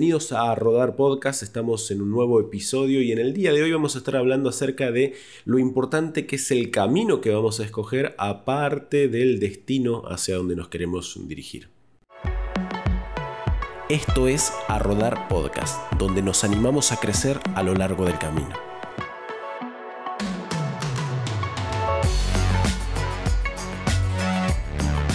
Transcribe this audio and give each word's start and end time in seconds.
Bienvenidos 0.00 0.30
a 0.30 0.54
Rodar 0.54 0.94
Podcast, 0.94 1.42
estamos 1.42 1.90
en 1.90 2.00
un 2.00 2.12
nuevo 2.12 2.38
episodio 2.38 3.02
y 3.02 3.10
en 3.10 3.18
el 3.18 3.34
día 3.34 3.52
de 3.52 3.64
hoy 3.64 3.72
vamos 3.72 3.96
a 3.96 3.98
estar 3.98 4.14
hablando 4.14 4.48
acerca 4.48 4.92
de 4.92 5.16
lo 5.44 5.58
importante 5.58 6.24
que 6.24 6.36
es 6.36 6.52
el 6.52 6.70
camino 6.70 7.20
que 7.20 7.34
vamos 7.34 7.58
a 7.58 7.64
escoger 7.64 8.14
aparte 8.16 9.08
del 9.08 9.40
destino 9.40 10.04
hacia 10.06 10.36
donde 10.36 10.54
nos 10.54 10.68
queremos 10.68 11.18
dirigir. 11.26 11.68
Esto 13.88 14.28
es 14.28 14.52
A 14.68 14.78
Rodar 14.78 15.26
Podcast, 15.26 15.92
donde 15.94 16.22
nos 16.22 16.44
animamos 16.44 16.92
a 16.92 17.00
crecer 17.00 17.40
a 17.56 17.64
lo 17.64 17.74
largo 17.74 18.04
del 18.04 18.18
camino. 18.18 18.67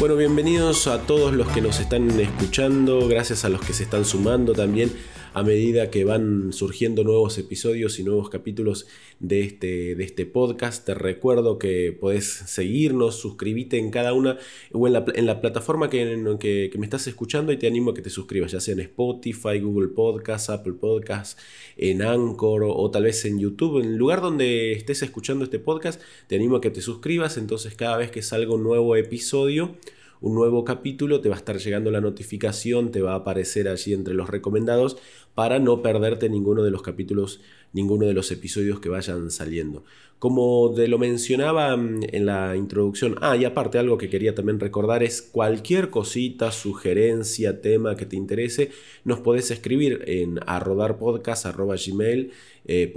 Bueno, 0.04 0.18
bienvenidos 0.18 0.88
a 0.88 1.04
todos 1.04 1.34
los 1.34 1.48
que 1.48 1.62
nos 1.62 1.80
están 1.80 2.10
escuchando, 2.20 3.08
gracias 3.08 3.46
a 3.46 3.50
los 3.50 3.62
que 3.62 3.72
se 3.72 3.84
están 3.84 4.04
sumando 4.04 4.52
también 4.52 4.92
a 5.34 5.44
medida 5.44 5.90
que 5.90 6.06
van 6.06 6.54
surgiendo 6.54 7.04
nuevos 7.04 7.38
episodios 7.38 7.98
y 8.00 8.04
nuevos 8.04 8.30
capítulos 8.30 8.88
de 9.20 9.42
este, 9.42 9.96
de 9.96 10.04
este 10.04 10.26
podcast. 10.26 10.86
Te 10.86 10.94
recuerdo 10.94 11.58
que 11.58 11.92
podés 12.00 12.26
seguirnos, 12.26 13.16
suscribirte 13.16 13.80
en 13.80 13.90
cada 13.90 14.14
una 14.14 14.38
o 14.72 14.86
en 14.86 14.94
la, 14.94 15.06
en 15.16 15.26
la 15.26 15.42
plataforma 15.42 15.90
que, 15.90 16.38
que, 16.40 16.70
que, 16.72 16.78
me 16.78 16.86
estás 16.86 17.08
escuchando 17.08 17.52
y 17.52 17.58
te 17.58 17.68
animo 17.68 17.92
a 17.92 17.94
que 17.94 18.04
te 18.04 18.12
suscribas, 18.12 18.52
ya 18.52 18.60
sea 18.60 18.74
en 18.74 18.82
Spotify, 18.82 19.60
Google 19.60 19.90
Podcast, 19.90 20.50
Apple 20.52 20.74
Podcast, 20.74 21.40
en 21.78 22.04
Anchor 22.04 22.64
o, 22.64 22.76
o 22.76 22.92
tal 22.92 23.04
vez 23.04 23.26
en 23.26 23.40
YouTube. 23.40 23.80
En 23.80 23.90
el 23.90 23.96
lugar 23.96 24.22
donde 24.22 24.74
estés 24.74 25.02
escuchando 25.02 25.46
este 25.46 25.58
podcast, 25.58 26.00
te 26.28 26.36
animo 26.36 26.58
a 26.58 26.62
que 26.62 26.70
te 26.70 26.82
suscribas. 26.82 27.38
Entonces 27.38 27.74
cada 27.74 27.98
vez 27.98 28.12
que 28.12 28.22
salga 28.22 28.54
un 28.54 28.64
nuevo 28.64 28.96
episodio, 28.96 29.76
un 30.24 30.36
nuevo 30.36 30.64
capítulo, 30.64 31.20
te 31.20 31.28
va 31.28 31.36
a 31.36 31.38
estar 31.38 31.58
llegando 31.58 31.92
la 31.92 32.00
notificación, 32.00 32.92
te 32.92 33.02
va 33.02 33.12
a 33.12 33.18
aparecer 33.18 33.68
allí 33.68 33.94
entre 33.94 34.14
los 34.14 34.30
recomendados 34.30 34.96
para 35.36 35.60
no 35.60 35.82
perderte 35.82 36.30
ninguno 36.30 36.64
de 36.64 36.72
los 36.72 36.82
capítulos, 36.82 37.42
ninguno 37.74 38.06
de 38.06 38.14
los 38.14 38.32
episodios 38.32 38.80
que 38.80 38.88
vayan 38.88 39.32
saliendo. 39.32 39.84
Como 40.20 40.72
te 40.74 40.88
lo 40.88 40.98
mencionaba 40.98 41.76
mm, 41.76 42.04
en 42.12 42.26
la 42.26 42.56
introducción, 42.56 43.16
ah, 43.22 43.36
y 43.36 43.44
aparte 43.46 43.78
algo 43.78 43.98
que 43.98 44.10
quería 44.10 44.34
también 44.34 44.60
recordar 44.60 45.04
es 45.04 45.22
cualquier 45.22 45.90
cosita, 45.90 46.52
sugerencia, 46.52 47.62
tema 47.62 47.98
que 47.98 48.06
te 48.06 48.16
interese, 48.16 48.72
nos 49.04 49.20
podés 49.20 49.52
escribir 49.52 50.04
en 50.08 50.40
arrodarpodcast.gmail.com 50.46 52.32
eh, 52.66 52.94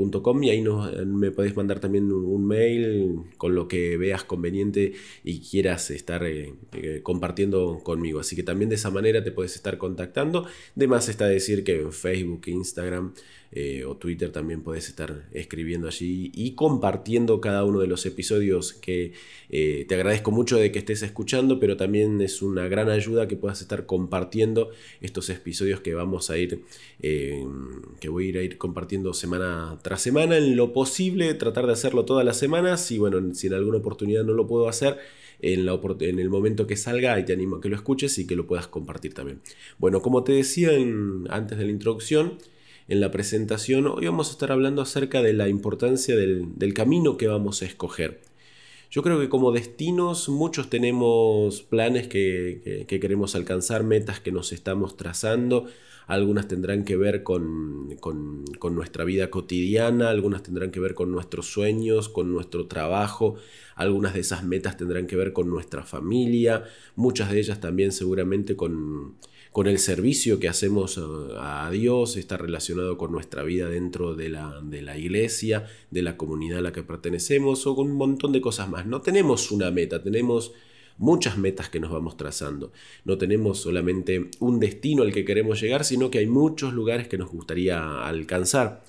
y 0.46 0.50
ahí 0.50 0.64
me 1.06 1.32
podés 1.32 1.56
mandar 1.56 1.80
también 1.80 2.12
un, 2.12 2.46
mail 2.46 3.22
con 3.36 3.56
lo 3.56 3.66
que 3.66 3.96
veas 3.96 4.22
conveniente 4.22 4.92
y 5.24 5.40
quieras 5.40 5.90
estar 5.90 6.24
eh, 6.24 6.54
eh, 6.72 7.00
compartiendo 7.02 7.80
conmigo. 7.82 8.20
Así 8.20 8.36
que 8.36 8.44
también 8.44 8.68
de 8.68 8.76
esa 8.76 8.90
manera 8.90 9.24
te 9.24 9.32
puedes 9.32 9.56
estar 9.56 9.78
contactando. 9.78 10.46
De 10.76 10.86
más 10.86 11.08
está 11.08 11.26
decir 11.26 11.64
que 11.64 11.80
en 11.80 11.92
Facebook, 11.92 12.42
Instagram, 12.46 13.12
eh, 13.52 13.84
o 13.84 13.96
Twitter 13.96 14.30
también 14.32 14.62
puedes 14.62 14.88
estar 14.88 15.28
escribiendo 15.32 15.86
allí 15.86 16.30
y 16.34 16.54
compartiendo 16.54 17.05
cada 17.40 17.64
uno 17.64 17.80
de 17.80 17.86
los 17.86 18.04
episodios 18.06 18.72
que 18.72 19.12
eh, 19.48 19.84
te 19.88 19.94
agradezco 19.94 20.32
mucho 20.32 20.56
de 20.56 20.72
que 20.72 20.78
estés 20.78 21.02
escuchando, 21.02 21.60
pero 21.60 21.76
también 21.76 22.20
es 22.20 22.42
una 22.42 22.66
gran 22.68 22.90
ayuda 22.90 23.28
que 23.28 23.36
puedas 23.36 23.60
estar 23.60 23.86
compartiendo 23.86 24.70
estos 25.00 25.30
episodios 25.30 25.80
que 25.80 25.94
vamos 25.94 26.30
a 26.30 26.38
ir, 26.38 26.62
eh, 27.00 27.44
que 28.00 28.08
voy 28.08 28.26
a 28.26 28.28
ir, 28.28 28.38
a 28.38 28.42
ir 28.42 28.58
compartiendo 28.58 29.14
semana 29.14 29.78
tras 29.82 30.02
semana 30.02 30.36
en 30.36 30.56
lo 30.56 30.72
posible, 30.72 31.32
tratar 31.34 31.66
de 31.66 31.72
hacerlo 31.72 32.04
todas 32.04 32.24
las 32.24 32.38
semanas 32.38 32.90
y 32.90 32.98
bueno, 32.98 33.34
si 33.34 33.46
en 33.46 33.54
alguna 33.54 33.78
oportunidad 33.78 34.24
no 34.24 34.34
lo 34.34 34.46
puedo 34.46 34.68
hacer, 34.68 34.98
en, 35.40 35.66
la, 35.66 35.78
en, 36.00 36.18
el 36.18 36.30
momento 36.30 36.66
que 36.66 36.76
salga, 36.76 37.22
te 37.24 37.32
animo 37.32 37.56
a 37.56 37.60
que 37.60 37.68
lo 37.68 37.76
escuches 37.76 38.18
y 38.18 38.26
que 38.26 38.36
lo 38.36 38.46
puedas 38.46 38.68
compartir 38.68 39.14
también. 39.14 39.40
Bueno, 39.78 40.00
como 40.00 40.24
te 40.24 40.32
decía 40.32 40.70
antes 41.28 41.58
de 41.58 41.64
la 41.64 41.70
introducción, 41.70 42.38
en 42.88 43.00
la 43.00 43.10
presentación, 43.10 43.86
hoy 43.86 44.06
vamos 44.06 44.28
a 44.28 44.32
estar 44.32 44.52
hablando 44.52 44.80
acerca 44.80 45.22
de 45.22 45.32
la 45.32 45.48
importancia 45.48 46.14
del, 46.16 46.74
camino 46.74 47.16
que 47.16 47.26
vamos 47.26 47.62
a 47.62 47.66
escoger. 47.66 48.20
Yo 48.90 49.02
creo 49.02 49.18
que 49.18 49.28
como 49.28 49.50
destinos 49.50 50.28
muchos 50.28 50.70
tenemos 50.70 51.62
planes 51.62 52.06
que, 52.06 52.86
queremos 52.88 53.34
alcanzar, 53.34 53.82
metas 53.82 54.20
que 54.20 54.30
nos 54.30 54.52
estamos 54.52 54.96
trazando, 54.96 55.66
algunas 56.06 56.46
tendrán 56.46 56.84
que 56.84 56.96
ver 56.96 57.24
con, 57.24 57.96
con, 57.98 58.44
nuestra 58.76 59.02
vida 59.02 59.30
cotidiana, 59.30 60.08
algunas 60.10 60.44
tendrán 60.44 60.70
que 60.70 60.78
ver 60.78 60.94
con 60.94 61.10
nuestros 61.10 61.46
sueños, 61.46 62.08
con 62.08 62.30
nuestro 62.30 62.68
trabajo, 62.68 63.34
algunas 63.74 64.14
de 64.14 64.20
esas 64.20 64.44
metas 64.44 64.76
tendrán 64.76 65.08
que 65.08 65.16
ver 65.16 65.32
con 65.32 65.50
nuestra 65.50 65.82
familia, 65.82 66.62
muchas 66.94 67.32
de 67.32 67.40
ellas 67.40 67.60
también 67.60 67.90
seguramente 67.90 68.54
con, 68.54 69.16
con 69.56 69.68
el 69.68 69.78
servicio 69.78 70.38
que 70.38 70.50
hacemos 70.50 70.98
eh, 70.98 71.00
a 71.38 71.70
Dios, 71.70 72.18
está 72.18 72.36
relacionado 72.36 72.98
con 72.98 73.10
nuestra 73.10 73.42
vida 73.42 73.70
dentro 73.70 74.14
de 74.14 74.28
la, 74.28 74.60
de 74.62 74.82
la, 74.82 74.98
iglesia, 74.98 75.64
de 75.90 76.02
la 76.02 76.18
comunidad 76.18 76.58
a 76.58 76.60
la 76.60 76.72
que 76.74 76.82
pertenecemos 76.82 77.66
o 77.66 77.74
con 77.74 77.90
un 77.90 77.96
montón 77.96 78.32
de 78.32 78.42
cosas 78.42 78.68
más. 78.68 78.84
No 78.84 79.00
tenemos 79.00 79.50
una 79.50 79.70
meta, 79.70 80.02
tenemos 80.02 80.52
muchas 80.98 81.38
metas 81.38 81.70
que 81.70 81.80
nos 81.80 81.90
vamos 81.90 82.18
trazando. 82.18 82.70
No 83.06 83.16
tenemos 83.16 83.58
solamente 83.58 84.28
un 84.40 84.60
destino 84.60 85.02
al 85.02 85.14
que 85.14 85.24
queremos 85.24 85.58
llegar, 85.58 85.86
sino 85.86 86.10
que 86.10 86.18
hay 86.18 86.26
muchos 86.26 86.74
lugares 86.74 87.08
que 87.08 87.16
nos 87.16 87.30
gustaría 87.30 88.06
alcanzar. 88.06 88.84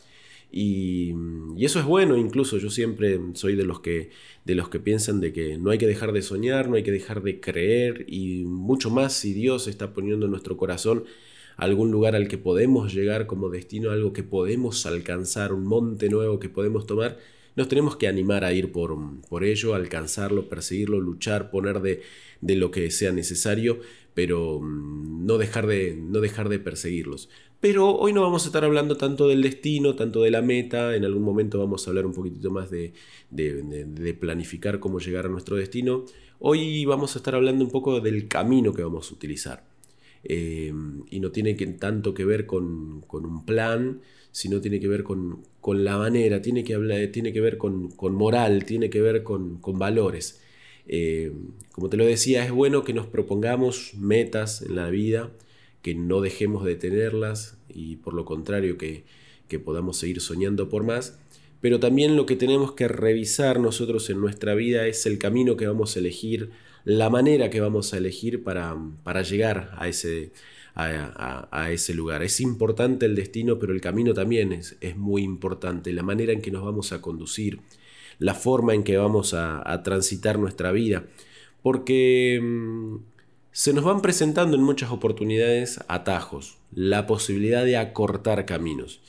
Y, 0.51 1.13
eso 1.57 1.79
es 1.79 1.85
bueno, 1.85 2.17
incluso 2.17 2.57
yo 2.57 2.69
siempre 2.69 3.19
soy 3.33 3.55
de 3.55 3.65
los, 3.65 3.81
que, 3.81 4.11
de 4.45 4.55
los 4.55 4.69
que 4.69 4.79
piensan 4.79 5.19
de 5.19 5.33
que 5.33 5.57
no 5.57 5.71
hay 5.71 5.77
que 5.77 5.87
dejar 5.87 6.13
de 6.13 6.21
soñar, 6.21 6.69
no 6.69 6.75
hay 6.75 6.83
que 6.83 6.91
dejar 6.91 7.23
de 7.23 7.39
creer 7.39 8.05
y 8.07 8.45
mucho 8.45 8.89
más 8.89 9.13
si 9.13 9.33
Dios 9.33 9.67
está 9.67 9.93
poniendo 9.93 10.25
en 10.25 10.31
nuestro 10.31 10.55
corazón 10.55 11.03
algún 11.57 11.91
lugar 11.91 12.15
al 12.15 12.27
que 12.27 12.37
podemos 12.37 12.93
llegar 12.93 13.25
como 13.25 13.49
destino, 13.49 13.89
algo 13.89 14.13
que 14.13 14.23
podemos 14.23 14.85
alcanzar, 14.85 15.51
un 15.51 15.65
monte 15.65 16.09
nuevo 16.09 16.39
que 16.39 16.49
podemos 16.49 16.85
tomar, 16.85 17.17
nos 17.55 17.67
tenemos 17.67 17.97
que 17.97 18.07
animar 18.07 18.45
a 18.45 18.53
ir 18.53 18.71
por, 18.71 18.95
por 19.27 19.43
ello, 19.43 19.73
alcanzarlo, 19.73 20.47
perseguirlo, 20.47 21.01
luchar, 21.01 21.49
poner 21.49 21.81
de, 21.81 22.03
de 22.39 22.55
lo 22.55 22.69
que 22.69 22.91
sea 22.91 23.11
necesario, 23.11 23.79
pero 24.13 24.59
mm, 24.61 25.25
no 25.25 25.39
dejar 25.39 25.65
de, 25.65 25.95
no 25.95 26.19
dejar 26.19 26.49
de 26.49 26.59
perseguirlos. 26.59 27.29
Pero 27.59 27.95
hoy 27.95 28.13
no 28.13 28.21
vamos 28.21 28.43
a 28.43 28.47
estar 28.47 28.63
hablando 28.63 28.97
tanto 28.97 29.27
del 29.27 29.41
destino, 29.41 29.95
tanto 29.95 30.21
de 30.21 30.29
la 30.29 30.43
meta, 30.43 30.95
en 30.95 31.05
algún 31.05 31.23
momento 31.23 31.57
vamos 31.57 31.87
a 31.87 31.89
hablar 31.89 32.05
un 32.05 32.13
poquitito 32.13 32.51
más 32.51 32.69
de, 32.69 32.93
planificar 34.19 34.79
cómo 34.79 34.99
llegar 34.99 35.25
a 35.25 35.29
nuestro 35.29 35.55
destino. 35.55 36.05
Hoy 36.39 36.85
vamos 36.85 37.15
a 37.15 37.19
estar 37.19 37.33
hablando 37.33 37.65
un 37.65 37.71
poco 37.71 37.99
del 37.99 38.27
camino 38.27 38.73
que 38.73 38.83
vamos 38.83 39.09
a 39.09 39.13
utilizar. 39.15 39.65
Eh, 40.23 40.73
y 41.09 41.19
no 41.19 41.31
tiene 41.31 41.55
tanto 41.55 42.13
que 42.13 42.25
ver 42.25 42.45
con, 42.45 43.03
un 43.11 43.45
plan, 43.45 44.01
sino 44.31 44.61
tiene 44.61 44.79
que 44.79 44.87
ver 44.87 45.03
con, 45.03 45.43
la 45.65 45.97
manera, 45.97 46.41
tiene 46.43 46.63
que, 46.63 46.75
hablar, 46.75 47.07
tiene 47.07 47.33
que 47.33 47.41
ver 47.41 47.57
con, 47.57 47.91
moral, 48.13 48.65
tiene 48.65 48.91
que 48.91 49.01
ver 49.01 49.23
con, 49.23 49.59
valores. 49.79 50.41
Eh, 50.87 51.33
como 51.71 51.89
te 51.89 51.97
lo 51.97 52.05
decía, 52.05 52.45
es 52.45 52.51
bueno 52.51 52.83
que 52.83 52.93
nos 52.93 53.07
propongamos 53.07 53.93
metas 53.95 54.61
en 54.61 54.75
la 54.75 54.89
vida, 54.89 55.31
que 55.81 55.95
no 55.95 56.21
dejemos 56.21 56.65
de 56.65 56.75
tenerlas 56.75 57.57
y 57.69 57.97
por 57.97 58.13
lo 58.13 58.25
contrario 58.25 58.77
que, 58.77 59.05
podamos 59.63 59.97
seguir 59.97 60.19
soñando 60.19 60.69
por 60.69 60.83
más. 60.83 61.19
Pero 61.61 61.79
también 61.79 62.15
lo 62.15 62.25
que 62.25 62.35
tenemos 62.35 62.73
que 62.73 62.87
revisar 62.87 63.59
nosotros 63.59 64.09
en 64.09 64.19
nuestra 64.19 64.53
vida 64.55 64.85
es 64.87 65.05
el 65.05 65.17
camino 65.17 65.57
que 65.57 65.67
vamos 65.67 65.95
a 65.95 65.99
elegir, 65.99 66.51
la 66.83 67.09
manera 67.09 67.49
que 67.49 67.61
vamos 67.61 67.93
a 67.93 67.97
elegir 67.97 68.43
para, 68.43 68.75
para 69.03 69.21
llegar 69.23 69.71
a 69.77 69.87
ese, 69.87 70.31
a, 70.75 71.71
ese 71.71 71.93
lugar. 71.93 72.21
Es 72.23 72.39
importante 72.39 73.05
el 73.05 73.15
destino, 73.15 73.57
pero 73.57 73.73
el 73.73 73.81
camino 73.81 74.13
también 74.13 74.53
es, 74.53 74.77
es, 74.81 74.95
muy 74.95 75.23
importante, 75.23 75.91
la 75.93 76.03
manera 76.03 76.33
en 76.33 76.41
que 76.41 76.51
nos 76.51 76.63
vamos 76.63 76.91
a 76.91 77.01
conducir, 77.01 77.59
la 78.19 78.35
forma 78.35 78.75
en 78.75 78.83
que 78.83 78.97
vamos 78.97 79.33
a, 79.33 79.69
a 79.71 79.81
transitar 79.81 80.37
nuestra 80.37 80.71
vida. 80.71 81.05
Porque 81.63 82.39
mm, 82.41 82.97
se 83.57 83.73
nos 83.73 83.83
van 83.83 84.03
presentando 84.03 84.55
en 84.55 84.61
muchas 84.61 84.91
oportunidades 84.91 85.79
atajos, 85.87 86.59
la 86.71 87.07
posibilidad 87.07 87.65
de 87.65 87.75
acortar 87.75 88.45
caminos. 88.45 88.99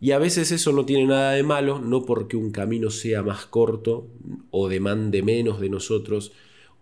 Y 0.00 0.10
a 0.10 0.18
veces 0.18 0.50
eso 0.50 0.72
no 0.72 0.84
tiene 0.84 1.06
nada 1.06 1.30
de 1.30 1.44
malo, 1.44 1.78
no 1.78 2.04
porque 2.04 2.36
un 2.36 2.50
camino 2.50 2.90
sea 2.90 3.22
más 3.22 3.46
corto 3.46 4.08
o 4.50 4.68
demande 4.68 5.22
menos 5.22 5.60
de 5.60 5.68
nosotros 5.68 6.32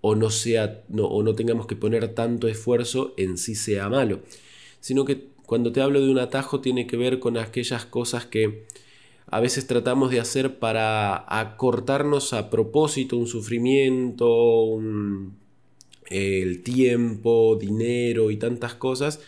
o 0.01 0.15
no, 0.15 0.31
sea, 0.31 0.85
no, 0.89 1.05
o 1.05 1.23
no 1.23 1.35
tengamos 1.35 1.67
que 1.67 1.77
poner 1.77 2.15
tanto 2.15 2.49
esfuerzo 2.49 3.13
en 3.19 3.37
sí 3.37 3.57
sea 3.57 3.91
malo, 3.91 4.21
sino 4.81 5.05
que 5.05 5.27
cuando 5.45 5.71
te 5.71 5.83
hablo 5.83 6.01
de 6.01 6.11
un 6.11 6.19
atajo 6.19 6.63
tiene 6.63 6.87
que 6.87 6.97
ver 6.97 7.19
con 7.19 7.37
aquellas 7.37 7.85
cosas 7.85 8.25
que 8.25 8.65
a 9.27 9.39
veces 9.39 9.67
tratamos 9.67 10.11
de 10.11 10.21
hacer 10.21 10.59
para 10.59 11.27
acortarnos 11.29 12.33
a 12.33 12.49
propósito 12.49 13.19
un 13.19 13.27
sufrimiento, 13.27 14.63
un, 14.63 15.42
el 16.13 16.63
tiempo, 16.63 17.57
dinero 17.61 18.31
y 18.31 18.37
tantas 18.37 18.75
cosas, 18.75 19.21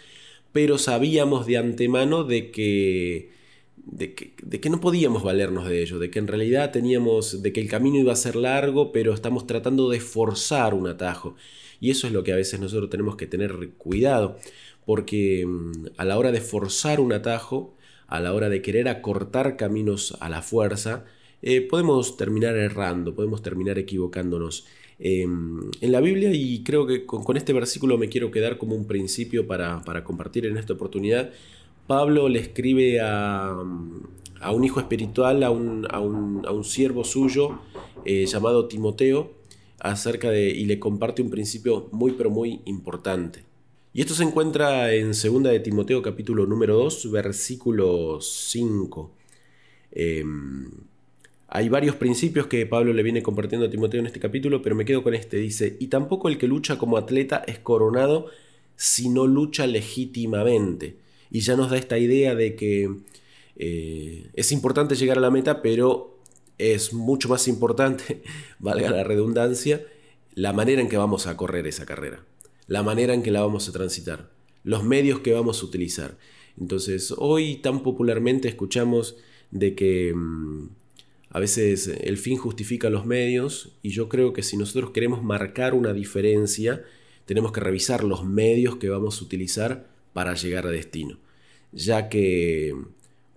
pero 0.52 0.78
sabíamos 0.78 1.46
de 1.46 1.56
antemano 1.56 2.24
de 2.24 2.50
que, 2.50 3.30
de 3.76 4.14
que, 4.14 4.70
no 4.70 4.80
podíamos 4.80 5.22
valernos 5.22 5.68
de 5.68 5.82
ello, 5.82 5.98
de 5.98 6.10
que 6.10 6.18
en 6.18 6.28
realidad 6.28 6.70
teníamos, 6.70 7.42
de 7.42 7.52
que 7.52 7.60
el 7.60 7.68
camino 7.68 7.98
iba 7.98 8.12
a 8.12 8.16
ser 8.16 8.36
largo, 8.36 8.92
pero 8.92 9.14
estamos 9.14 9.46
tratando 9.46 9.90
de 9.90 10.00
forzar 10.00 10.74
un 10.74 10.86
atajo. 10.86 11.36
Y 11.80 11.90
eso 11.90 12.06
es 12.06 12.12
lo 12.12 12.22
que 12.24 12.32
a 12.32 12.36
veces 12.36 12.60
nosotros 12.60 12.90
tenemos 12.90 13.16
que 13.16 13.26
tener 13.26 13.70
cuidado, 13.78 14.38
porque 14.86 15.44
mm, 15.46 15.86
a 15.96 16.04
la 16.04 16.18
hora 16.18 16.32
de 16.32 16.40
forzar 16.40 17.00
un 17.00 17.12
atajo, 17.12 17.76
a 18.06 18.20
la 18.20 18.32
hora 18.32 18.48
de 18.48 18.62
querer 18.62 18.88
acortar 18.88 19.56
caminos 19.56 20.16
a 20.20 20.28
la 20.28 20.42
fuerza, 20.42 21.04
eh, 21.42 21.60
podemos 21.60 22.16
terminar 22.16 22.56
errando, 22.56 23.14
podemos 23.14 23.42
terminar 23.42 23.78
equivocándonos. 23.78 24.66
Em, 24.98 25.70
en 25.80 25.92
la 25.92 26.00
Biblia 26.00 26.30
y 26.32 26.62
creo 26.62 26.86
que 26.86 27.04
con, 27.04 27.36
este 27.36 27.52
versículo 27.52 27.98
me 27.98 28.08
quiero 28.08 28.30
quedar 28.30 28.58
como 28.58 28.76
un 28.76 28.86
principio 28.86 29.46
para, 29.46 29.82
compartir 30.04 30.46
en 30.46 30.56
esta 30.56 30.72
oportunidad. 30.72 31.30
Pablo 31.86 32.28
le 32.28 32.38
escribe 32.38 33.00
a, 33.00 33.54
un 33.54 34.64
hijo 34.64 34.80
espiritual, 34.80 35.42
a 35.42 35.50
un, 35.50 35.86
a 35.90 36.00
un, 36.00 36.64
siervo 36.64 37.04
suyo 37.04 37.58
eh, 38.04 38.26
llamado 38.26 38.68
Timoteo, 38.68 39.32
acerca 39.80 40.30
de, 40.30 40.48
y 40.48 40.64
le 40.66 40.78
comparte 40.78 41.22
un 41.22 41.30
principio 41.30 41.88
muy 41.92 42.12
pero 42.12 42.30
muy 42.30 42.60
importante. 42.64 43.44
Y 43.92 44.00
esto 44.00 44.14
se 44.14 44.24
encuentra 44.24 44.92
en 44.92 45.08
2 45.08 45.42
de 45.44 45.60
Timoteo 45.60 46.02
capítulo 46.02 46.46
número 46.46 46.76
2, 46.76 47.10
versículo 47.12 48.20
5. 48.20 49.10
Hay 51.48 51.68
varios 51.68 51.96
principios 51.96 52.46
que 52.46 52.66
Pablo 52.66 52.92
le 52.92 53.02
viene 53.02 53.22
compartiendo 53.22 53.66
a 53.66 53.70
Timoteo 53.70 54.00
en 54.00 54.06
este 54.06 54.20
capítulo, 54.20 54.62
pero 54.62 54.74
me 54.74 54.84
quedo 54.84 55.02
con 55.02 55.14
este. 55.14 55.36
Dice, 55.36 55.76
y 55.78 55.88
tampoco 55.88 56.28
el 56.28 56.38
que 56.38 56.48
lucha 56.48 56.78
como 56.78 56.96
atleta 56.96 57.44
es 57.46 57.58
coronado 57.58 58.26
si 58.76 59.08
no 59.08 59.26
lucha 59.26 59.66
legítimamente. 59.66 60.96
Y 61.30 61.40
ya 61.40 61.56
nos 61.56 61.70
da 61.70 61.76
esta 61.76 61.98
idea 61.98 62.34
de 62.34 62.56
que 62.56 62.90
eh, 63.56 64.30
es 64.34 64.52
importante 64.52 64.94
llegar 64.94 65.18
a 65.18 65.20
la 65.20 65.30
meta, 65.30 65.62
pero 65.62 66.18
es 66.58 66.92
mucho 66.92 67.28
más 67.28 67.48
importante, 67.48 68.22
valga 68.58 68.90
la 68.90 69.04
redundancia, 69.04 69.84
la 70.34 70.52
manera 70.52 70.80
en 70.80 70.88
que 70.88 70.96
vamos 70.96 71.26
a 71.26 71.36
correr 71.36 71.66
esa 71.66 71.86
carrera, 71.86 72.24
la 72.66 72.82
manera 72.82 73.14
en 73.14 73.22
que 73.22 73.30
la 73.30 73.40
vamos 73.40 73.68
a 73.68 73.72
transitar, 73.72 74.30
los 74.62 74.84
medios 74.84 75.20
que 75.20 75.32
vamos 75.32 75.62
a 75.62 75.66
utilizar. 75.66 76.16
Entonces, 76.58 77.12
hoy 77.16 77.56
tan 77.56 77.82
popularmente 77.82 78.48
escuchamos 78.48 79.16
de 79.50 79.74
que... 79.74 80.12
Mm, 80.14 80.68
a 81.34 81.40
veces 81.40 81.88
el 81.88 82.16
fin 82.16 82.38
justifica 82.38 82.90
los 82.90 83.06
medios 83.06 83.72
y 83.82 83.90
yo 83.90 84.08
creo 84.08 84.32
que 84.32 84.44
si 84.44 84.56
nosotros 84.56 84.92
queremos 84.92 85.24
marcar 85.24 85.74
una 85.74 85.92
diferencia, 85.92 86.84
tenemos 87.26 87.50
que 87.50 87.58
revisar 87.58 88.04
los 88.04 88.24
medios 88.24 88.76
que 88.76 88.88
vamos 88.88 89.20
a 89.20 89.24
utilizar 89.24 89.88
para 90.12 90.34
llegar 90.34 90.64
a 90.64 90.70
destino, 90.70 91.18
ya 91.72 92.08
que 92.08 92.76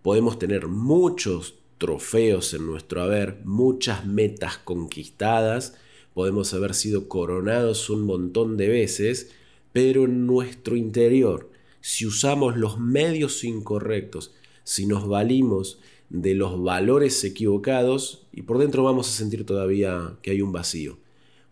podemos 0.04 0.38
tener 0.38 0.68
muchos 0.68 1.56
trofeos 1.80 2.54
en 2.54 2.68
nuestro 2.68 3.02
haber, 3.02 3.40
muchas 3.46 4.06
metas 4.06 4.60
conquistadas, 4.60 5.76
podemos 6.14 6.54
haber 6.54 6.76
sido 6.76 7.10
coronados 7.10 7.90
un 7.90 8.04
montón 8.04 8.58
de 8.58 8.68
veces, 8.68 9.32
pero 9.74 10.06
en 10.06 10.28
nuestro 10.28 10.76
interior, 10.76 11.50
si 11.82 12.06
usamos 12.06 12.58
los 12.58 12.80
medios 12.80 13.44
incorrectos, 13.44 14.36
si 14.64 14.86
nos 14.86 15.08
valimos 15.08 15.80
de 16.10 16.34
los 16.34 16.62
valores 16.62 17.24
equivocados 17.24 18.28
y 18.32 18.44
por 18.44 18.58
dentro 18.58 18.84
vamos 18.84 19.10
a 19.10 19.12
sentir 19.12 19.46
todavía 19.46 20.18
que 20.22 20.32
hay 20.32 20.42
un 20.42 20.52
vacío. 20.52 20.98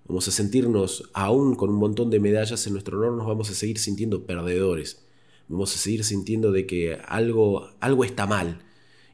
Vamos 0.08 0.28
a 0.28 0.32
sentirnos, 0.32 1.10
aún 1.14 1.56
con 1.56 1.70
un 1.72 1.78
montón 1.78 2.12
de 2.12 2.20
medallas 2.20 2.68
en 2.68 2.74
nuestro 2.74 3.00
honor, 3.00 3.14
nos 3.14 3.26
vamos 3.26 3.50
a 3.50 3.56
seguir 3.56 3.80
sintiendo 3.80 4.26
perdedores. 4.26 5.04
Vamos 5.48 5.76
a 5.76 5.80
seguir 5.80 6.04
sintiendo 6.04 6.52
de 6.52 6.68
que 6.68 7.00
algo, 7.08 7.70
algo 7.80 8.04
está 8.04 8.28
mal. 8.28 8.60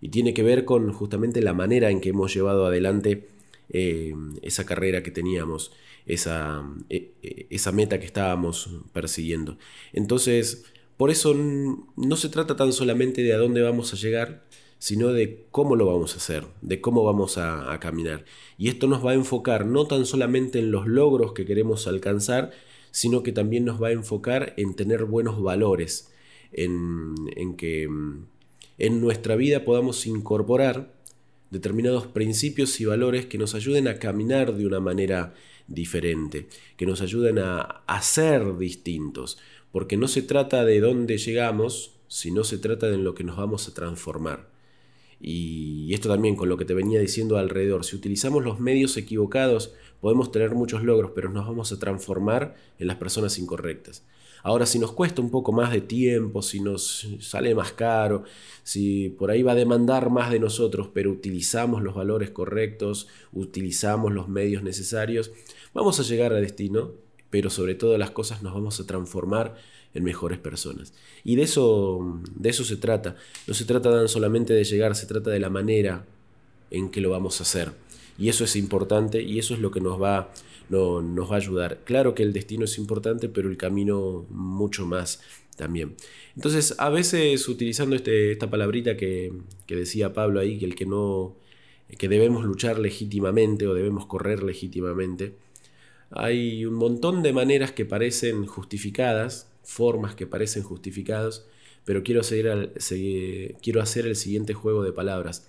Y 0.01 0.09
tiene 0.09 0.33
que 0.33 0.43
ver 0.43 0.65
con 0.65 0.91
justamente 0.91 1.41
la 1.41 1.53
manera 1.53 1.91
en 1.91 2.01
que 2.01 2.09
hemos 2.09 2.33
llevado 2.33 2.65
adelante 2.65 3.29
eh, 3.69 4.13
esa 4.41 4.65
carrera 4.65 5.01
que 5.01 5.11
teníamos, 5.11 5.71
esa, 6.05 6.63
eh, 6.89 7.13
eh, 7.23 7.47
esa 7.49 7.71
meta 7.71 7.99
que 7.99 8.05
estábamos 8.05 8.69
persiguiendo. 8.91 9.57
Entonces, 9.93 10.65
por 10.97 11.09
eso 11.09 11.33
no 11.33 12.15
se 12.17 12.29
trata 12.29 12.57
tan 12.57 12.73
solamente 12.73 13.21
de 13.21 13.33
a 13.33 13.37
dónde 13.37 13.61
vamos 13.61 13.93
a 13.93 13.97
llegar, 13.97 14.43
sino 14.81 15.09
de 15.09 15.45
cómo 15.51 15.75
lo 15.75 15.85
vamos 15.85 16.15
a 16.15 16.17
hacer, 16.17 16.43
de 16.63 16.81
cómo 16.81 17.03
vamos 17.03 17.37
a, 17.37 17.79
caminar. 17.79 18.25
Y 18.57 18.67
esto 18.67 18.87
nos 18.87 19.05
va 19.05 19.11
a 19.11 19.13
enfocar 19.13 19.67
no 19.67 19.85
tan 19.85 20.07
solamente 20.07 20.57
en 20.57 20.71
los 20.71 20.87
logros 20.87 21.33
que 21.33 21.45
queremos 21.45 21.85
alcanzar, 21.85 22.49
sino 22.89 23.21
que 23.21 23.31
también 23.31 23.63
nos 23.63 23.79
va 23.79 23.89
a 23.89 23.91
enfocar 23.91 24.55
en 24.57 24.73
tener 24.73 25.05
buenos 25.05 25.39
valores, 25.39 26.11
en, 26.51 27.13
en 27.35 27.57
que 27.57 27.87
mm, 27.87 28.25
en 28.79 29.01
nuestra 29.01 29.35
vida 29.35 29.65
podamos 29.65 30.07
incorporar 30.07 30.91
determinados 31.51 32.07
principios 32.07 32.81
y 32.81 32.85
valores 32.85 33.27
que 33.27 33.37
nos 33.37 33.53
ayuden 33.53 33.87
a 33.87 33.99
caminar 33.99 34.55
de 34.55 34.65
una 34.65 34.79
manera 34.79 35.35
diferente, 35.67 36.47
que 36.75 36.87
nos 36.87 37.01
ayuden 37.01 37.37
a, 37.37 37.83
a 37.85 38.01
ser 38.01 38.57
distintos, 38.57 39.37
porque 39.71 39.95
no 39.95 40.07
se 40.07 40.23
trata 40.23 40.65
de 40.65 40.79
dónde 40.79 41.19
llegamos, 41.19 41.99
sino 42.07 42.43
se 42.43 42.57
trata 42.57 42.89
de 42.89 42.97
lo 42.97 43.13
que 43.13 43.23
nos 43.23 43.37
vamos 43.37 43.67
a 43.67 43.75
transformar. 43.75 44.50
Y 45.21 45.93
esto 45.93 46.09
también 46.09 46.35
con 46.35 46.49
lo 46.49 46.57
que 46.57 46.65
te 46.65 46.73
venía 46.73 46.99
diciendo 46.99 47.37
alrededor, 47.37 47.85
si 47.85 47.95
utilizamos 47.95 48.43
los 48.43 48.59
medios 48.59 48.97
equivocados 48.97 49.73
podemos 50.01 50.31
tener 50.31 50.55
muchos 50.55 50.83
logros, 50.83 51.11
pero 51.13 51.29
nos 51.29 51.47
vamos 51.47 51.71
a 51.71 51.79
transformar 51.79 52.55
en 52.79 52.87
las 52.87 52.97
personas 52.97 53.37
incorrectas. 53.37 54.03
Ahora, 54.43 54.65
si 54.65 54.79
nos 54.79 54.91
cuesta 54.91 55.21
un 55.21 55.29
poco 55.29 55.51
más 55.51 55.71
de 55.71 55.81
tiempo, 55.81 56.41
si 56.41 56.59
nos 56.59 57.07
sale 57.19 57.53
más 57.53 57.73
caro, 57.73 58.23
si 58.63 59.09
por 59.09 59.29
ahí 59.29 59.43
va 59.43 59.51
a 59.51 59.55
demandar 59.55 60.09
más 60.09 60.31
de 60.31 60.39
nosotros, 60.39 60.89
pero 60.91 61.11
utilizamos 61.11 61.83
los 61.83 61.93
valores 61.93 62.31
correctos, 62.31 63.07
utilizamos 63.31 64.11
los 64.11 64.27
medios 64.27 64.63
necesarios, 64.63 65.31
vamos 65.75 65.99
a 65.99 66.03
llegar 66.03 66.33
a 66.33 66.37
destino, 66.37 66.93
pero 67.31 67.49
sobre 67.49 67.73
todo 67.73 67.97
las 67.97 68.11
cosas 68.11 68.43
nos 68.43 68.53
vamos 68.53 68.79
a 68.79 68.85
transformar 68.85 69.55
en 69.93 70.03
mejores 70.03 70.37
personas. 70.37 70.93
Y 71.23 71.35
de 71.35 71.43
eso, 71.43 72.21
de 72.35 72.49
eso 72.49 72.63
se 72.63 72.77
trata. 72.77 73.15
No 73.47 73.53
se 73.53 73.65
trata 73.65 73.89
tan 73.89 74.07
solamente 74.07 74.53
de 74.53 74.63
llegar, 74.63 74.95
se 74.95 75.07
trata 75.07 75.31
de 75.31 75.39
la 75.39 75.49
manera 75.49 76.05
en 76.69 76.91
que 76.91 77.01
lo 77.01 77.09
vamos 77.09 77.39
a 77.39 77.43
hacer. 77.43 77.71
Y 78.17 78.29
eso 78.29 78.43
es 78.43 78.55
importante 78.55 79.23
y 79.23 79.39
eso 79.39 79.53
es 79.53 79.59
lo 79.59 79.71
que 79.71 79.81
nos 79.81 79.99
va, 79.99 80.31
no, 80.69 81.01
nos 81.01 81.31
va 81.31 81.35
a 81.35 81.37
ayudar. 81.37 81.79
Claro 81.85 82.13
que 82.13 82.23
el 82.23 82.33
destino 82.33 82.65
es 82.65 82.77
importante, 82.77 83.29
pero 83.29 83.49
el 83.49 83.57
camino 83.57 84.25
mucho 84.29 84.85
más 84.85 85.21
también. 85.55 85.95
Entonces, 86.35 86.75
a 86.77 86.89
veces 86.89 87.47
utilizando 87.47 87.95
este, 87.95 88.31
esta 88.31 88.49
palabrita 88.49 88.95
que, 88.97 89.33
que 89.65 89.75
decía 89.75 90.13
Pablo 90.13 90.39
ahí, 90.39 90.59
que 90.59 90.65
el 90.65 90.75
que 90.75 90.85
no 90.85 91.35
que 91.97 92.07
debemos 92.07 92.45
luchar 92.45 92.79
legítimamente 92.79 93.67
o 93.67 93.73
debemos 93.73 94.05
correr 94.05 94.43
legítimamente, 94.43 95.35
hay 96.11 96.65
un 96.65 96.75
montón 96.75 97.23
de 97.23 97.33
maneras 97.33 97.71
que 97.71 97.85
parecen 97.85 98.45
justificadas, 98.45 99.49
formas 99.63 100.15
que 100.15 100.27
parecen 100.27 100.63
justificadas, 100.63 101.45
pero 101.85 102.03
quiero, 102.03 102.23
seguir 102.23 103.55
quiero 103.61 103.81
hacer 103.81 104.05
el 104.05 104.15
siguiente 104.15 104.53
juego 104.53 104.83
de 104.83 104.91
palabras. 104.91 105.47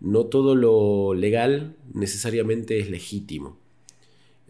No 0.00 0.26
todo 0.26 0.54
lo 0.54 1.14
legal 1.14 1.76
necesariamente 1.92 2.80
es 2.80 2.90
legítimo. 2.90 3.58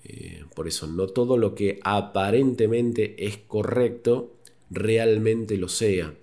Eh, 0.04 0.45
por 0.54 0.66
eso, 0.69 0.87
no 0.87 1.09
todo 1.09 1.37
lo 1.37 1.54
que 1.54 1.80
aparentemente 1.83 3.26
es 3.26 3.37
correcto 3.37 4.35
realmente 4.71 5.57
lo 5.57 5.69
sea, 5.69 6.14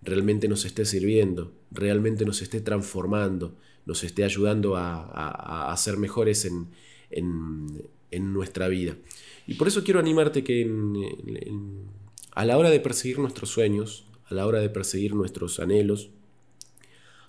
realmente 0.00 0.48
nos 0.48 0.64
esté 0.64 0.84
sirviendo, 0.84 1.52
realmente 1.70 2.24
nos 2.24 2.42
esté 2.42 2.60
transformando, 2.60 3.54
nos 3.86 4.02
esté 4.02 4.24
ayudando 4.24 4.76
a, 4.76 5.74
ser 5.76 5.98
mejores 5.98 6.44
en, 6.44 6.68
nuestra 8.20 8.68
vida. 8.68 8.96
Y 9.46 9.54
por 9.54 9.68
eso 9.68 9.82
quiero 9.84 10.00
animarte 10.00 10.44
que 10.44 10.62
en 10.62 12.02
a 12.34 12.44
la 12.44 12.58
hora 12.58 12.70
de 12.70 12.80
perseguir 12.80 13.18
nuestros 13.18 13.50
sueños, 13.50 14.04
a 14.26 14.34
la 14.34 14.46
hora 14.46 14.60
de 14.60 14.70
perseguir 14.70 15.14
nuestros 15.14 15.60
anhelos, 15.60 16.10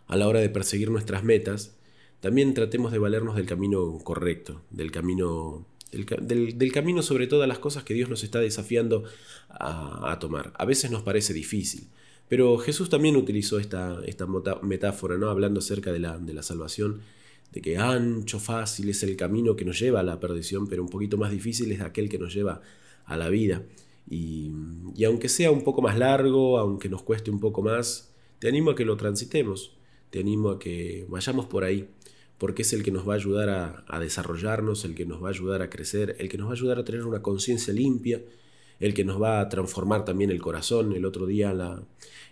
a 0.07 0.15
la 0.15 0.27
hora 0.27 0.39
de 0.39 0.49
perseguir 0.49 0.89
nuestras 0.89 1.23
metas, 1.23 1.75
también 2.21 2.53
tratemos 2.53 2.91
de 2.91 2.99
valernos 2.99 3.35
del 3.35 3.45
camino 3.45 3.99
correcto, 4.03 4.61
del 4.69 4.91
camino, 4.91 5.65
del, 5.91 6.71
camino 6.71 7.01
sobre 7.01 7.27
todas 7.27 7.49
las 7.49 7.59
cosas 7.59 7.83
que 7.83 7.93
Dios 7.93 8.09
nos 8.09 8.23
está 8.23 8.39
desafiando 8.39 9.03
a, 9.49 10.17
tomar. 10.19 10.53
A 10.57 10.65
veces 10.65 10.89
nos 10.89 11.03
parece 11.03 11.33
difícil, 11.33 11.89
pero 12.29 12.57
Jesús 12.57 12.89
también 12.89 13.17
utilizó 13.17 13.59
esta, 13.59 13.99
esta 14.05 14.25
metáfora, 14.61 15.17
¿no? 15.17 15.29
hablando 15.29 15.59
acerca 15.59 15.91
de 15.91 15.99
la, 15.99 16.17
de 16.17 16.33
la 16.33 16.43
salvación, 16.43 17.01
de 17.51 17.61
que 17.61 17.77
ancho, 17.77 18.39
fácil 18.39 18.89
es 18.89 19.03
el 19.03 19.15
camino 19.15 19.55
que 19.55 19.65
nos 19.65 19.79
lleva 19.79 19.99
a 19.99 20.03
la 20.03 20.19
perdición, 20.19 20.67
pero 20.67 20.83
un 20.83 20.89
poquito 20.89 21.17
más 21.17 21.31
difícil 21.31 21.71
es 21.71 21.81
aquel 21.81 22.09
que 22.09 22.17
nos 22.17 22.33
lleva 22.33 22.61
a 23.05 23.17
la 23.17 23.29
vida. 23.29 23.63
Y, 24.09 24.51
aunque 25.05 25.29
sea 25.29 25.51
un 25.51 25.63
poco 25.63 25.81
más 25.81 25.97
largo, 25.97 26.57
aunque 26.57 26.89
nos 26.89 27.03
cueste 27.03 27.31
un 27.31 27.39
poco 27.39 27.61
más, 27.61 28.13
te 28.39 28.47
animo 28.47 28.71
a 28.71 28.75
que 28.75 28.85
lo 28.85 28.97
transitemos, 28.97 29.77
te 30.09 30.19
animo 30.19 30.49
a 30.49 30.59
que 30.59 31.05
vayamos 31.09 31.45
por 31.45 31.63
ahí, 31.63 31.89
porque 32.37 32.63
es 32.63 32.73
el 32.73 32.83
que 32.83 32.91
nos 32.91 33.07
va 33.07 33.13
a 33.13 33.15
ayudar 33.15 33.83
a, 33.87 33.99
desarrollarnos, 33.99 34.83
el 34.85 34.95
que 34.95 35.05
nos 35.05 35.23
va 35.23 35.27
a 35.27 35.31
ayudar 35.31 35.61
a 35.61 35.69
crecer, 35.69 36.15
el 36.19 36.29
que 36.29 36.37
nos 36.37 36.47
va 36.47 36.51
a 36.51 36.55
ayudar 36.55 36.79
a 36.79 36.83
tener 36.83 37.05
una 37.05 37.21
conciencia 37.21 37.73
limpia, 37.73 38.21
el 38.83 38.93
que 38.93 39.05
nos 39.05 39.21
va 39.21 39.39
a 39.39 39.47
transformar 39.47 40.03
también 40.03 40.29
el 40.29 40.41
corazón. 40.41 40.91
El 40.91 41.05
otro 41.05 41.25
día 41.25 41.53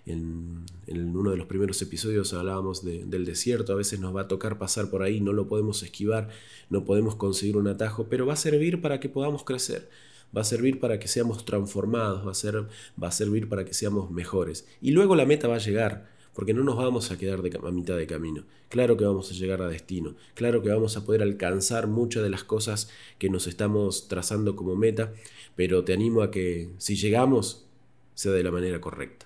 en, 0.06 0.66
uno 0.86 1.32
de 1.32 1.38
los 1.38 1.48
primeros 1.48 1.82
episodios 1.82 2.34
hablábamos 2.34 2.84
del 2.84 3.24
desierto, 3.24 3.72
a 3.72 3.78
veces 3.78 4.02
nos 4.02 4.14
va 4.14 4.22
a 4.22 4.28
tocar 4.28 4.58
pasar 4.58 4.90
por 4.90 5.02
ahí, 5.02 5.22
no 5.22 5.32
lo 5.32 5.48
podemos 5.48 5.82
esquivar, 5.82 6.28
no 6.70 6.84
podemos 6.84 7.16
conseguir 7.16 7.56
un 7.56 7.70
atajo, 7.70 8.08
pero 8.10 8.26
va 8.26 8.34
a 8.34 8.36
servir 8.36 8.82
para 8.82 9.00
que 9.00 9.08
podamos 9.08 9.46
crecer 9.46 9.90
va 10.36 10.42
a 10.42 10.46
servir 10.46 10.80
para 10.80 10.98
que 10.98 11.10
seamos 11.10 11.44
transformados, 11.44 12.26
va 12.26 12.32
a, 12.32 12.68
va 13.02 13.08
a 13.10 13.12
servir 13.12 13.50
para 13.50 13.66
que 13.66 13.74
seamos 13.74 14.12
mejores. 14.12 14.66
Y 14.82 14.92
luego 14.92 15.18
la 15.18 15.26
meta 15.26 15.50
va 15.50 15.56
a 15.56 15.60
llegar, 15.60 16.08
porque 16.34 16.54
no 16.54 16.64
nos 16.64 16.78
vamos 16.78 17.12
a 17.12 17.18
quedar 17.18 17.40
a 17.40 17.72
mitad 17.72 17.98
de 17.98 18.08
camino. 18.08 18.44
Claro 18.70 18.98
que 18.98 19.06
vamos 19.06 19.30
a 19.32 19.34
llegar 19.34 19.62
a 19.62 19.68
destino, 19.68 20.16
claro 20.34 20.62
que 20.62 20.70
vamos 20.70 20.98
a 20.98 21.06
poder 21.06 21.22
alcanzar 21.22 21.88
muchas 21.88 22.24
de 22.24 22.30
las 22.30 22.44
cosas 22.44 22.90
que 23.18 23.30
nos 23.30 23.48
estamos 23.48 24.08
trazando 24.08 24.56
como 24.56 24.76
meta, 24.76 25.14
pero 25.56 25.84
te 25.84 25.94
animo 25.94 26.22
a 26.22 26.32
que 26.32 26.70
si 26.78 26.96
llegamos, 26.96 27.66
sea 28.14 28.32
de 28.32 28.44
la 28.44 28.52
manera 28.52 28.80
correcta. 28.82 29.26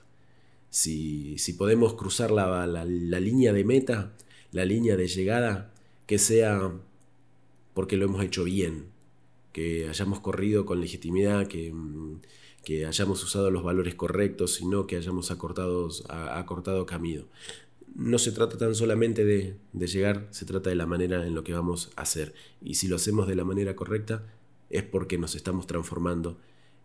Si, 0.70 1.38
si 1.38 1.54
podemos 1.54 1.94
cruzar 1.94 2.32
la, 2.32 2.68
la, 2.68 2.86
la 2.86 3.20
línea 3.20 3.54
de 3.54 3.64
meta, 3.64 4.14
la 4.52 4.66
línea 4.66 4.98
de 4.98 5.08
llegada, 5.08 5.72
que 6.06 6.18
sea 6.20 6.74
porque 7.74 7.98
lo 7.98 8.06
hemos 8.06 8.24
hecho 8.24 8.46
bien, 8.46 8.86
que 9.52 9.88
hayamos 9.88 10.20
corrido 10.22 10.66
con 10.66 10.82
legitimidad, 10.82 11.48
que, 11.48 11.72
mm, 11.72 12.22
que 12.66 12.86
hayamos 12.86 13.24
usado 13.24 13.52
los 13.52 13.64
valores 13.64 13.96
correctos, 13.96 14.56
sino 14.56 14.88
que 14.88 14.98
hayamos 14.98 15.32
acortado, 15.32 15.88
acortado 16.10 16.86
camino. 16.86 17.24
No 17.96 18.18
se 18.20 18.34
trata 18.34 18.58
tan 18.58 18.76
solamente 18.76 19.24
de, 19.24 19.56
llegar, 19.74 20.28
se 20.32 20.46
trata 20.46 20.72
de 20.72 20.76
la 20.76 20.86
manera 20.86 21.26
en 21.26 21.36
lo 21.36 21.46
que 21.46 21.54
vamos 21.54 21.92
a 21.96 22.02
hacer. 22.02 22.34
Y 22.62 22.76
si 22.76 22.90
lo 22.90 22.98
hacemos 22.98 23.28
de 23.28 23.36
la 23.36 23.46
manera 23.46 23.76
correcta, 23.76 24.24
es 24.70 24.84
porque 24.84 25.18
nos 25.18 25.36
estamos 25.36 25.68
transformando 25.68 26.38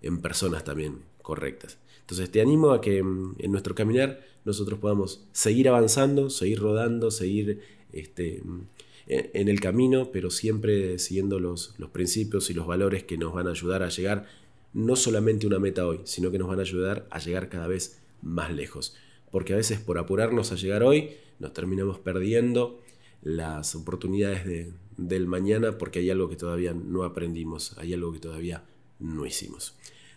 en 0.03 0.21
personas 0.21 0.63
también 0.63 0.99
correctas. 1.23 1.79
Entonces 2.03 2.31
te 2.31 2.41
animo 2.41 2.71
a 2.71 2.81
que 2.81 3.03
mm, 3.03 3.37
en 3.39 3.51
nuestro 3.51 3.75
caminar 3.75 4.21
nosotros 4.45 4.79
podamos 4.79 5.27
seguir 5.33 5.69
avanzando, 5.69 6.31
seguir 6.31 6.61
rodando, 6.61 7.11
seguir 7.11 7.61
este, 7.93 8.43
mm, 8.45 8.61
en 9.07 9.49
el 9.49 9.61
camino, 9.61 10.13
pero 10.13 10.31
siempre 10.31 10.99
siguiendo 10.99 11.41
los, 11.41 11.75
los 11.79 11.91
principios 11.91 12.51
y 12.51 12.55
los 12.55 12.67
valores 12.67 13.03
que 13.03 13.19
nos 13.19 13.33
van 13.33 13.49
a 13.49 13.51
ayudar 13.51 13.83
a 13.83 13.89
llegar 13.89 14.27
no 14.73 14.97
solamente 14.97 15.47
una 15.47 15.59
meta 15.59 15.87
hoy, 15.87 16.01
sino 16.05 16.31
que 16.31 16.39
nos 16.39 16.49
van 16.49 16.59
a 16.59 16.63
ayudar 16.63 17.07
a 17.11 17.19
llegar 17.19 17.49
cada 17.49 17.67
vez 17.67 18.01
más 18.23 18.53
lejos. 18.53 18.97
Porque 19.31 19.53
a 19.53 19.57
veces 19.57 19.81
por 19.81 19.99
apurarnos 19.99 20.53
a 20.53 20.57
llegar 20.57 20.83
hoy 20.83 21.11
nos 21.39 21.53
terminamos 21.53 21.99
perdiendo 21.99 22.81
las 23.23 23.75
oportunidades 23.75 24.45
de, 24.45 24.73
del 24.97 25.27
mañana 25.27 25.79
porque 25.79 26.01
hay 26.01 26.11
algo 26.11 26.29
que 26.29 26.37
todavía 26.37 26.75
no 26.75 27.05
aprendimos, 27.05 27.77
hay 27.79 27.95
algo 27.95 28.13
que 28.13 28.19
todavía 28.19 28.65
no 28.99 29.27
hicimos. 29.27 29.75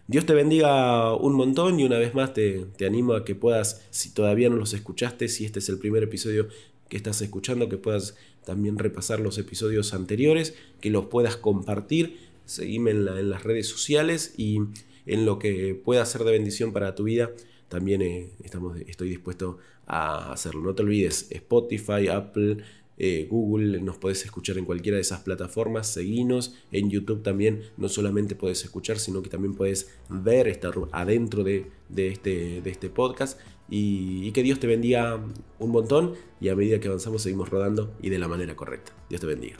Dios 0.07 0.25
te 0.25 0.33
bendiga 0.33 1.15
un 1.15 1.33
montón 1.33 1.79
y 1.79 1.86
una 1.86 1.98
vez 1.98 2.13
más 2.13 2.33
te, 2.33 2.65
te, 2.77 2.86
animo 2.86 3.13
a 3.13 3.24
que 3.24 3.36
puedas, 3.36 3.86
si 3.89 4.13
todavía 4.13 4.50
no 4.50 4.57
los 4.57 4.74
escuchaste, 4.74 5.29
si 5.29 5.45
este 5.45 5.60
es 5.60 5.69
el 5.69 5.79
primer 5.79 6.03
episodio 6.03 6.50
que 6.89 6.98
estás 6.98 7.22
escuchando, 7.22 7.69
que 7.69 7.77
puedas 7.77 8.15
también 8.45 8.77
repasar 8.77 9.22
los 9.22 9.38
episodios 9.38 9.93
anteriores, 9.93 10.55
que 10.81 10.89
los 10.89 11.05
puedas 11.05 11.38
compartir, 11.38 12.17
seguime 12.45 12.91
en, 12.91 13.29
las 13.29 13.43
redes 13.43 13.67
sociales 13.67 14.33
y 14.38 14.59
en 15.05 15.25
lo 15.25 15.39
que 15.39 15.75
pueda 15.75 16.05
ser 16.05 16.23
de 16.23 16.31
bendición 16.31 16.73
para 16.73 16.95
tu 16.95 17.03
vida, 17.03 17.31
también 17.69 18.01
eh, 18.01 18.29
estamos, 18.43 18.77
estoy 18.88 19.09
dispuesto 19.09 19.57
a 19.88 20.31
hacerlo. 20.31 20.62
No 20.62 20.75
te 20.75 20.83
olvides, 20.83 21.27
Spotify, 21.31 22.07
Apple, 22.07 22.57
eh, 22.97 23.27
Google, 23.29 23.81
nos 23.81 23.97
podés 23.97 24.23
escuchar 24.23 24.57
en 24.57 24.65
cualquiera 24.65 24.97
de 24.97 25.01
esas 25.01 25.21
plataformas, 25.21 25.88
seguinos, 25.88 26.55
en 26.71 26.89
YouTube 26.89 27.23
también, 27.23 27.63
no 27.77 27.89
solamente 27.89 28.35
puedes 28.35 28.63
escuchar, 28.63 29.00
sino 29.00 29.23
que 29.23 29.29
también 29.29 29.55
puedes 29.55 29.89
ver, 30.09 30.47
estar 30.47 30.75
adentro 30.91 31.43
de, 31.43 31.65
este, 31.97 32.62
de 32.62 32.69
este 32.69 32.89
podcast 32.89 33.39
y, 33.69 34.27
y, 34.27 34.31
que 34.31 34.43
Dios 34.43 34.59
te 34.59 34.67
bendiga 34.67 35.19
un 35.57 35.71
montón 35.71 36.13
y 36.39 36.50
a 36.50 36.55
medida 36.55 36.79
que 36.79 36.88
avanzamos 36.88 37.23
seguimos 37.23 37.50
rodando 37.50 37.95
y 38.01 38.09
de 38.09 38.19
la 38.19 38.27
manera 38.27 38.55
correcta. 38.55 38.93
Dios 39.09 39.21
te 39.21 39.27
bendiga. 39.27 39.57